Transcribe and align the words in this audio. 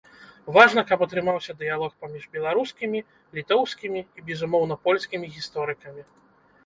Важна, 0.55 0.83
каб 0.91 1.03
атрымаўся 1.05 1.53
дыялог 1.59 1.91
паміж 2.05 2.23
беларускімі, 2.37 2.99
літоўскімі 3.41 4.01
і 4.21 4.29
безумоўна 4.31 4.75
польскімі 4.89 5.25
гісторыкамі. 5.39 6.01